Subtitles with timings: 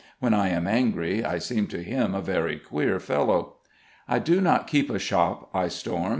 [0.19, 3.57] When I am angry I seem to him a very queer fellow.
[4.07, 6.09] "I do not keep a shop," I storm.